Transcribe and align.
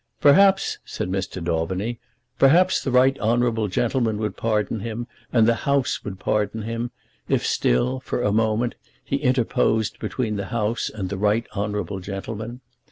"Perhaps," 0.19 0.79
said 0.83 1.11
Mr. 1.11 1.43
Daubeny, 1.43 1.99
"Perhaps 2.39 2.81
the 2.83 2.89
right 2.89 3.15
honourable 3.19 3.67
gentleman 3.67 4.17
would 4.17 4.35
pardon 4.35 4.79
him, 4.79 5.05
and 5.31 5.47
the 5.47 5.53
House 5.69 6.03
would 6.03 6.19
pardon 6.19 6.63
him, 6.63 6.89
if 7.29 7.45
still, 7.45 7.99
for 7.99 8.23
a 8.23 8.31
moment, 8.31 8.73
he 9.05 9.17
interposed 9.17 9.99
between 9.99 10.37
the 10.37 10.47
House 10.47 10.89
and 10.91 11.09
the 11.09 11.19
right 11.19 11.45
honourable 11.55 11.99
gentleman. 11.99 12.61